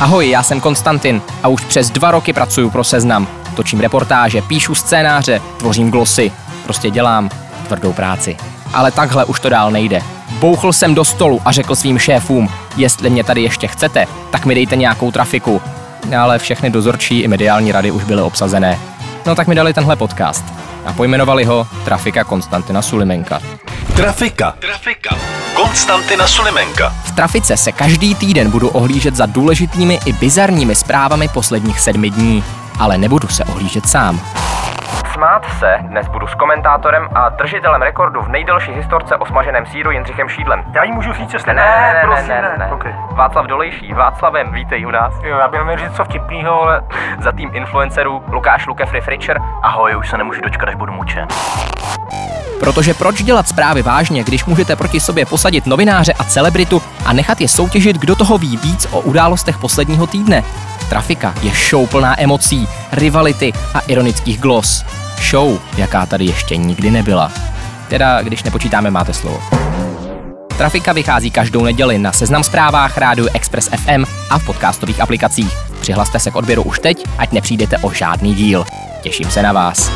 [0.00, 3.26] Ahoj, já jsem Konstantin a už přes dva roky pracuji pro Seznam.
[3.56, 6.32] Točím reportáže, píšu scénáře, tvořím glosy.
[6.64, 7.30] Prostě dělám
[7.66, 8.36] tvrdou práci.
[8.72, 10.02] Ale takhle už to dál nejde.
[10.30, 14.54] Bouchl jsem do stolu a řekl svým šéfům, jestli mě tady ještě chcete, tak mi
[14.54, 15.62] dejte nějakou trafiku.
[16.18, 18.78] Ale všechny dozorčí i mediální rady už byly obsazené.
[19.26, 20.44] No tak mi dali tenhle podcast
[20.86, 23.40] a pojmenovali ho Trafika Konstantina Sulimenka.
[24.00, 24.54] Trafika.
[24.58, 25.16] Trafika.
[25.54, 26.88] Konstantina Sulimenka.
[26.88, 32.44] V Trafice se každý týden budu ohlížet za důležitými i bizarními zprávami posledních sedmi dní.
[32.78, 34.20] Ale nebudu se ohlížet sám.
[35.12, 39.90] Smát se dnes budu s komentátorem a držitelem rekordu v nejdelší historce o smaženém síru
[39.90, 40.64] Jindřichem Šídlem.
[40.74, 42.72] Já jí můžu říct, jestli Ne, ne, ne, prosím, ne, ne, ne.
[42.72, 42.92] Okay.
[43.12, 45.14] Václav Dolejší, Václavem, vítej u nás.
[45.22, 46.82] Jo, já bych měl říct co vtipnýho, ale
[47.18, 49.40] Za tým influencerů Lukáš Lukev Refricher.
[49.62, 51.28] ahoj, už se nemůžu dočkat, až budu mučen.
[52.60, 57.40] Protože proč dělat zprávy vážně, když můžete proti sobě posadit novináře a celebritu a nechat
[57.40, 60.44] je soutěžit, kdo toho ví víc o událostech posledního týdne?
[60.88, 64.84] Trafika je show plná emocí, rivality a ironických glos.
[65.30, 67.32] Show, jaká tady ještě nikdy nebyla.
[67.88, 69.40] Teda, když nepočítáme, máte slovo.
[70.56, 75.56] Trafika vychází každou neděli na Seznam zprávách, rádiu Express FM a v podcastových aplikacích.
[75.80, 78.64] Přihlaste se k odběru už teď, ať nepřijdete o žádný díl.
[79.02, 79.92] Těším se na vás.